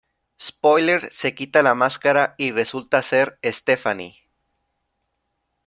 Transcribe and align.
Spoiler 0.41 1.13
se 1.13 1.35
quita 1.35 1.61
la 1.61 1.75
máscara 1.75 2.33
y 2.39 2.49
resulta 2.49 3.03
ser 3.03 3.37
Stephanie. 3.45 4.15